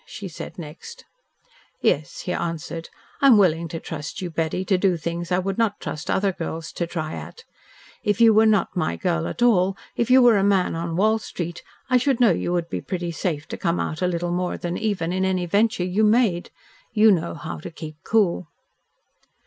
[0.07, 1.05] she said next.
[1.79, 2.89] "Yes," he answered.
[3.21, 6.31] "I am willing to trust you, Betty, to do things I would not trust other
[6.31, 7.43] girls to try at.
[8.03, 11.19] If you were not my girl at all, if you were a man on Wall
[11.19, 14.57] Street, I should know you would be pretty safe to come out a little more
[14.57, 16.49] than even in any venture you made.
[16.93, 18.47] You know how to keep cool."